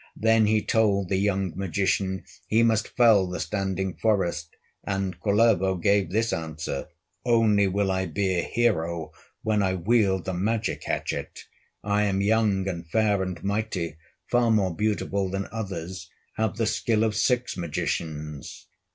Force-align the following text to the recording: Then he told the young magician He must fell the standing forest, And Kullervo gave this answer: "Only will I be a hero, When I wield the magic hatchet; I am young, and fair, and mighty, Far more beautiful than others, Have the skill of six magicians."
Then 0.17 0.47
he 0.47 0.63
told 0.63 1.09
the 1.09 1.15
young 1.17 1.55
magician 1.55 2.23
He 2.47 2.63
must 2.63 2.87
fell 2.87 3.27
the 3.27 3.39
standing 3.39 3.93
forest, 3.93 4.55
And 4.83 5.19
Kullervo 5.19 5.75
gave 5.75 6.09
this 6.09 6.33
answer: 6.33 6.87
"Only 7.23 7.67
will 7.67 7.91
I 7.91 8.07
be 8.07 8.33
a 8.33 8.41
hero, 8.41 9.11
When 9.43 9.61
I 9.61 9.75
wield 9.75 10.25
the 10.25 10.33
magic 10.33 10.85
hatchet; 10.85 11.41
I 11.83 12.05
am 12.05 12.19
young, 12.19 12.67
and 12.67 12.89
fair, 12.89 13.21
and 13.21 13.43
mighty, 13.43 13.97
Far 14.25 14.49
more 14.49 14.75
beautiful 14.75 15.29
than 15.29 15.47
others, 15.51 16.09
Have 16.35 16.57
the 16.57 16.65
skill 16.65 17.03
of 17.03 17.15
six 17.15 17.55
magicians." 17.55 18.65